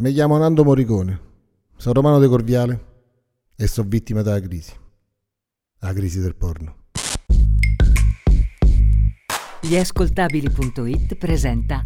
[0.00, 1.20] Mi chiamo Nando Morricone,
[1.76, 2.84] sono romano de Corviale
[3.54, 4.72] e sono vittima della crisi.
[5.80, 6.74] La crisi del porno.
[9.60, 9.74] Gli
[11.18, 11.84] presenta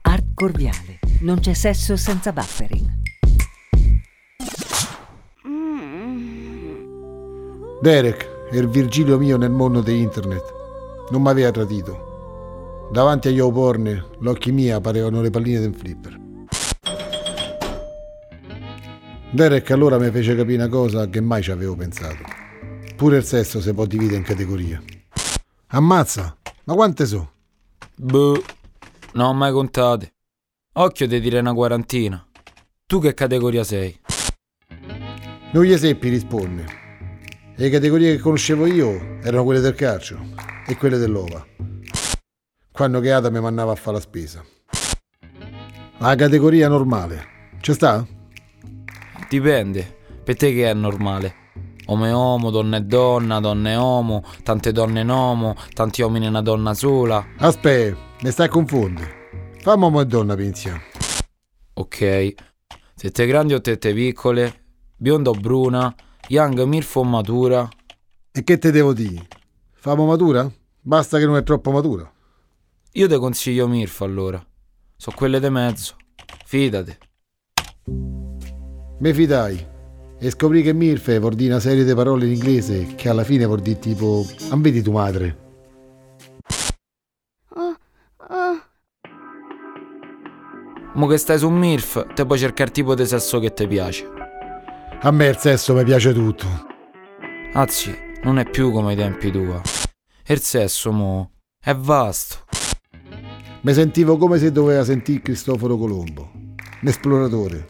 [0.00, 1.00] Art Corviale.
[1.20, 2.90] Non c'è sesso senza buffering.
[7.82, 10.44] Derek è il Virgilio mio nel mondo di internet.
[11.10, 12.88] Non mi aveva tradito.
[12.90, 16.23] Davanti agli porn, l'occhi mia parevano le palline del flipper.
[19.34, 22.18] Derek allora mi fece capire una cosa che mai ci avevo pensato.
[22.94, 24.80] Pure il sesso si può dividere in categorie.
[25.70, 26.36] Ammazza!
[26.62, 27.32] Ma quante so?
[27.96, 28.40] Boh,
[29.14, 30.14] non ho mai contate.
[30.74, 32.24] Occhio di dire una quarantina.
[32.86, 33.98] Tu che categoria sei?
[35.50, 36.64] Non gli seppi risponde.
[37.56, 40.16] Le categorie che conoscevo io erano quelle del calcio
[40.64, 41.44] e quelle dell'ova.
[42.70, 44.44] Quando che Ada mi mandava a fare la spesa.
[45.98, 47.32] La categoria normale.
[47.58, 48.13] C'è sta?
[49.28, 50.02] Dipende.
[50.24, 51.42] Per te che è normale?
[51.86, 56.28] Ome uomo, donna e donna, donna e uomo, tante donne in uomo, tanti uomini e
[56.28, 57.26] una donna sola.
[57.36, 59.52] Aspetta, mi stai a confondere.
[59.60, 60.80] Fammi uomo e donna, Pinzia.
[61.74, 62.34] Ok.
[62.96, 64.64] Tette grandi o tette piccole,
[64.96, 65.94] bionda o bruna,
[66.28, 67.68] young, milfo o matura.
[68.32, 69.26] E che te devo dire?
[69.72, 70.50] Famo matura?
[70.80, 72.10] Basta che non è troppo matura.
[72.92, 74.42] Io te consiglio milf allora.
[74.96, 75.96] So quelle de mezzo.
[76.46, 76.98] Fidate.
[78.98, 79.72] Mi fidai
[80.18, 83.44] e scoprì che Mirfe vuol dire una serie di parole in inglese che alla fine
[83.44, 85.42] vuol dire tipo non vedi tu madre.
[90.94, 94.08] Mo che stai su Mirf, te puoi cercare tipo di sesso che ti piace.
[95.00, 96.46] A me il sesso mi piace tutto.
[97.54, 97.92] Anzi,
[98.22, 99.60] non è più come ai tempi tua.
[100.26, 102.44] Il sesso, mo, è vasto.
[103.62, 106.30] Mi sentivo come se doveva sentire Cristoforo Colombo,
[106.82, 107.66] l'esploratore,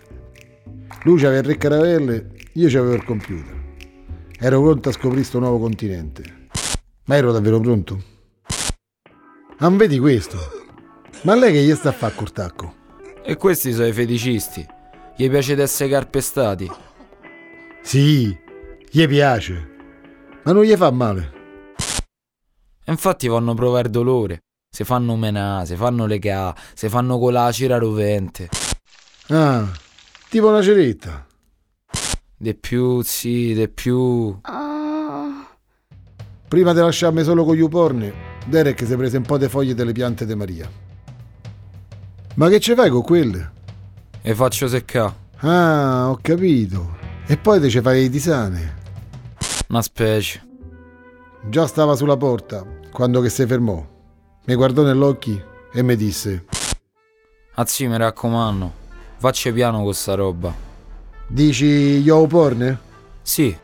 [1.05, 3.63] lui aveva il re caravelle, io avevo il computer.
[4.39, 6.49] Ero pronto a scoprire questo nuovo continente.
[7.05, 8.03] Ma ero davvero pronto?
[9.59, 10.39] Non vedi questo?
[11.23, 12.75] Ma lei che gli sta a fare curtacco?
[13.23, 14.67] E questi sono i feticisti.
[15.17, 16.71] Gli piace di essere carpestati?
[17.83, 18.37] Sì,
[18.91, 19.71] gli piace.
[20.43, 21.33] Ma non gli fa male.
[22.83, 24.41] E infatti vanno a provare dolore.
[24.71, 28.49] Se fanno menà, se fanno legà, se fanno con la cira rovente.
[29.29, 29.71] Ah,
[30.35, 31.25] Tipo una ceretta.
[32.37, 34.37] De più, sì, de più.
[36.49, 38.13] Prima di lasciarmi solo con gli uporni,
[38.45, 40.69] Derek si prese un po' di foglie delle piante di Maria.
[42.35, 43.53] Ma che ci fai con quelle?
[44.23, 45.15] E faccio secca.
[45.37, 46.97] Ah, ho capito.
[47.29, 48.75] E poi te ci fai i tisane.
[49.69, 50.45] Una specie.
[51.49, 53.87] Già stava sulla porta quando che si fermò.
[54.47, 55.41] Mi guardò nell'occhi
[55.73, 56.45] e mi disse:
[57.55, 58.83] Azzi, mi raccomando,
[59.17, 60.53] Facci piano con sta roba.
[61.27, 62.79] Dici yo porn?
[63.23, 63.57] Sì,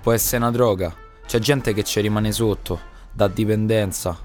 [0.00, 0.94] può essere una droga.
[1.26, 2.80] C'è gente che ci rimane sotto,
[3.12, 4.16] da dipendenza.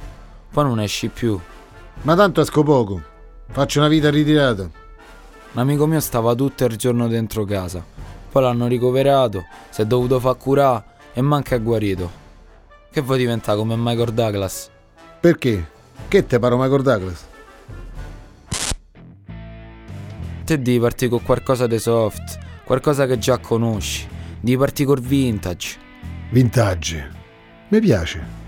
[0.52, 1.40] Poi non esci più.
[2.02, 3.02] Ma tanto esco poco.
[3.50, 4.64] Faccio una vita ritirata.
[4.64, 7.84] Un amico mio stava tutto il giorno dentro casa.
[8.32, 10.84] Poi l'hanno ricoverato, si è dovuto far curare
[11.14, 12.10] e manca è guarito.
[12.90, 14.70] Che vuoi diventare come Michael Douglas?
[15.20, 15.70] Perché?
[16.08, 17.30] Che te paro Michael Douglas?
[20.52, 24.06] Te devi partire con qualcosa di soft, qualcosa che già conosci.
[24.42, 25.78] Devi partire col vintage.
[26.32, 27.12] Vintage?
[27.70, 28.40] Mi piace.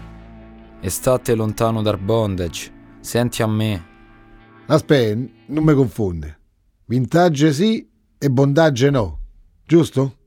[0.81, 2.71] E state lontano dal bondage.
[2.99, 3.85] Senti a me.
[4.65, 6.39] Aspetta, non mi confonde.
[6.85, 9.19] Vintage sì e bondage no.
[9.65, 10.17] Giusto?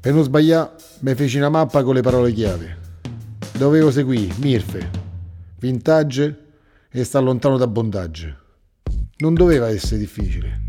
[0.00, 2.78] Per non sbagliare, mi feci una mappa con le parole chiave.
[3.52, 4.90] Dovevo seguire Mirfe,
[5.58, 6.44] vintage
[6.90, 8.44] e sta lontano da bondage.
[9.18, 10.60] Non doveva essere difficile.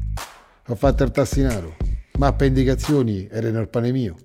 [0.67, 1.75] Ho fatto il tassinaro,
[2.17, 4.15] mappa e indicazioni erano il pane mio.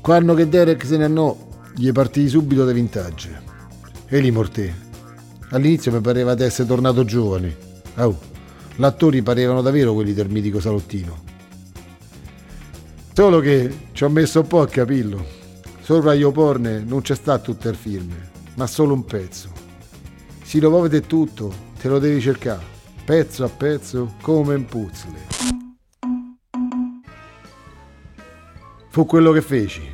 [0.00, 1.36] Quando che Derek se ne andò,
[1.74, 3.42] gli partì subito da vintage.
[4.06, 4.72] E li mortè.
[5.50, 7.54] All'inizio mi pareva di essere tornato giovane.
[7.96, 8.18] Oh,
[8.76, 11.22] l'attori parevano davvero quelli del mitico salottino.
[13.12, 15.22] Solo che ci ho messo un po' a capirlo.
[15.82, 18.10] Sopra io porne non c'è stato tutto il film,
[18.54, 19.50] ma solo un pezzo.
[20.42, 22.64] Si lo vedere tutto, te lo devi cercare,
[23.04, 25.26] pezzo a pezzo, come un puzzle.
[28.88, 29.88] Fu quello che feci,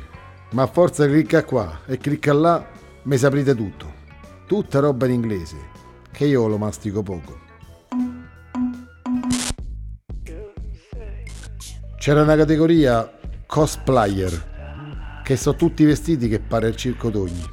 [0.53, 2.67] ma forza clicca qua e clicca là,
[3.03, 3.93] mi saprite tutto.
[4.47, 5.55] Tutta roba in inglese,
[6.11, 7.39] che io lo mastico poco.
[11.99, 17.45] C'era una categoria cosplayer, che sono tutti vestiti che pare il circo d'ogni.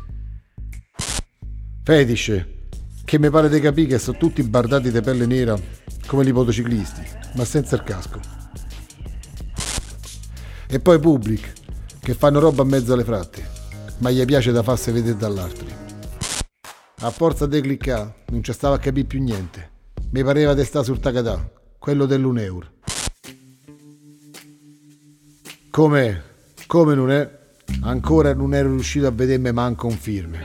[1.82, 2.58] Fetish,
[3.10, 5.58] che mi pare di capire che sono tutti bardati di pelle nera
[6.06, 7.02] come i motociclisti,
[7.34, 8.20] ma senza il casco.
[10.68, 11.52] E poi Public,
[11.98, 13.44] che fanno roba a mezzo alle fratte,
[13.98, 15.66] ma gli piace da farsi vedere dall'altri.
[17.00, 19.70] A forza di cliccare, non ci stava a capire più niente.
[20.10, 22.70] Mi pareva di stare sul Takada, quello dell'Uneur.
[25.68, 26.22] Come,
[26.68, 27.38] come non è?
[27.80, 30.44] Ancora non ero riuscito a vedermi manco un firme.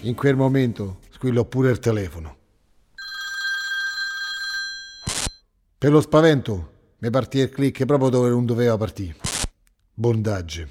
[0.00, 2.36] In quel momento squillò pure il telefono.
[5.76, 6.70] Per lo spavento
[7.00, 9.16] mi partì il click proprio dove non doveva partire.
[9.92, 10.68] Bondagge.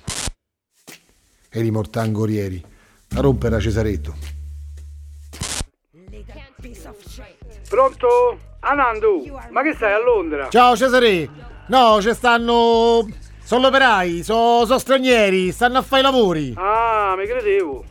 [1.51, 2.65] E i mortangorieri
[3.15, 4.15] a rompere a Cesaretto.
[7.69, 8.39] Pronto?
[8.61, 10.49] Anandu, ma che stai a Londra?
[10.49, 11.29] Ciao Cesare!
[11.67, 13.07] No, ci stanno
[13.43, 16.53] sono operai, sono so stranieri, stanno a fare i lavori.
[16.57, 17.85] Ah, mi credevo.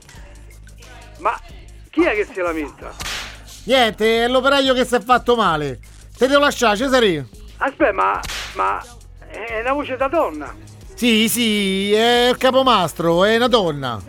[1.20, 1.40] Ma
[1.90, 2.94] chi è che si lamenta?
[3.64, 5.79] Niente, è l'operaio che si è fatto male.
[6.17, 7.26] Te devo lasciare, Cesare.
[7.58, 8.20] Aspetta, ma,
[8.55, 8.85] ma
[9.29, 10.55] è una voce da donna?
[10.94, 14.02] Sì, sì, è il capomastro, è una donna.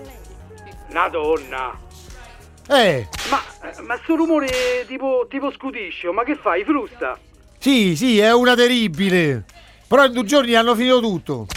[0.90, 1.78] Una donna?
[2.68, 3.08] Eh.
[3.30, 3.42] Ma,
[3.82, 7.18] ma sto rumore tipo, tipo scudiscio, ma che fai, frusta?
[7.58, 9.44] Sì, sì, è una terribile.
[9.88, 11.48] Però in due giorni hanno finito tutto.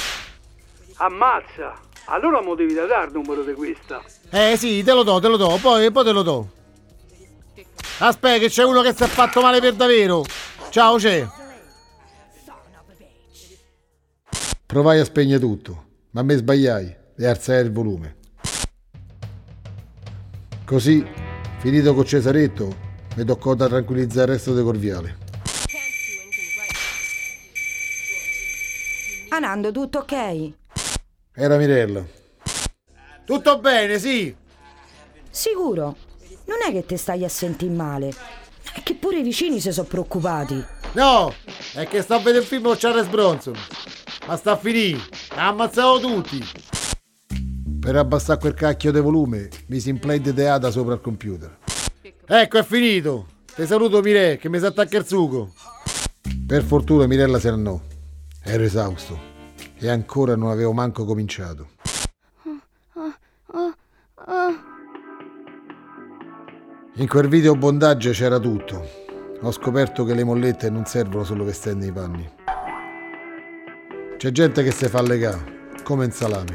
[0.96, 1.78] Ammazza!
[2.06, 4.02] Allora mo devi dare il numero di questa.
[4.30, 6.48] Eh sì, te lo do, te lo do, poi, poi te lo do.
[7.98, 10.24] Aspetta che c'è uno che si è fatto male per davvero.
[10.70, 11.26] Ciao, c'è.
[14.66, 18.16] Provai a spegnere tutto, ma me sbagliai e alzai il volume.
[20.64, 21.06] Così,
[21.58, 22.74] finito con Cesaretto,
[23.16, 25.18] mi toccò da tranquillizzare il resto del Corviale.
[29.28, 30.52] Anando, tutto ok?
[31.34, 32.04] Era Mirella.
[33.24, 34.34] Tutto bene, sì.
[35.30, 35.96] Sicuro?
[36.44, 38.12] Non è che ti stai a sentire male.
[38.74, 40.62] È che pure i vicini si sono preoccupati.
[40.92, 41.32] No,
[41.72, 43.54] è che sto a vedere il film con Charles Bronson.
[44.26, 45.00] Ma sta a finire.
[45.30, 46.44] Ammazzavo tutti.
[47.80, 51.58] Per abbassare quel cacchio di volume, misi in play di Deada sopra il computer.
[52.26, 53.26] Ecco, è finito.
[53.54, 55.54] Ti saluto Mire, che mi sa attacca il sugo.
[56.46, 57.80] Per fortuna Mirella se ne andò.
[58.44, 59.31] Ero esausto
[59.82, 61.70] e ancora non avevo manco cominciato.
[66.94, 68.88] In quel video bondaggia c'era tutto.
[69.40, 72.30] Ho scoperto che le mollette non servono solo per stendere i panni.
[74.16, 76.52] C'è gente che si fa legare, come in salame.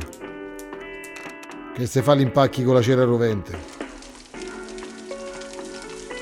[1.74, 3.58] Che si fa l'impacchi con la cera rovente.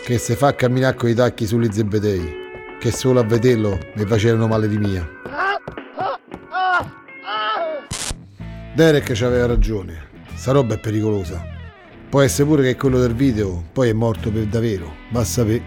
[0.04, 2.78] Che si fa camminare con i tacchi sugli zebedei.
[2.80, 5.25] Che solo a vederlo mi facevano male di mia.
[8.76, 11.42] Derek aveva ragione, sta roba è pericolosa.
[12.10, 15.64] Può essere pure che quello del video poi è morto per davvero, va a sapere.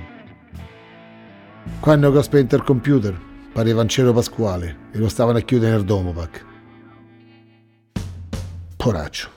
[1.80, 3.18] Quando ho spento il computer,
[3.50, 6.44] pareva un cielo pasquale e lo stavano a chiudere nel domopac.
[8.76, 9.30] Poraccio.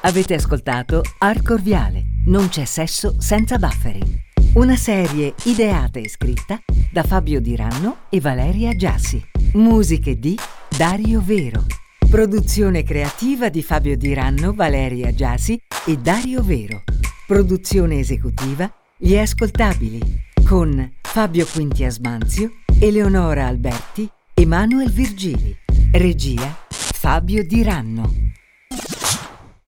[0.00, 4.22] Avete ascoltato Arco Viale, non c'è sesso senza buffering.
[4.54, 6.58] Una serie ideata e scritta
[6.90, 9.22] da Fabio Diranno e Valeria Giassi.
[9.52, 10.36] Musiche di
[10.76, 11.66] Dario Vero.
[12.10, 15.56] Produzione creativa di Fabio Diranno, Valeria Giasi
[15.86, 16.82] e Dario Vero.
[17.28, 20.00] Produzione esecutiva Gli Ascoltabili
[20.44, 25.56] con Fabio Quinti Asmanzio, Eleonora Alberti, Emanuel Virgili.
[25.92, 28.12] Regia Fabio Diranno.